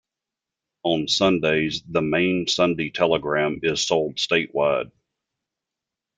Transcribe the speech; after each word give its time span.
On 0.81 1.07
Sundays, 1.07 1.83
the 1.87 2.01
"Maine 2.01 2.47
Sunday 2.47 2.89
Telegram" 2.89 3.59
is 3.61 3.85
sold 3.85 4.15
statewide. 4.15 4.89